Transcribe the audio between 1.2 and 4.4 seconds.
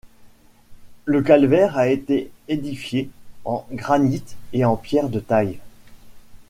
calvaire a été édifié en granite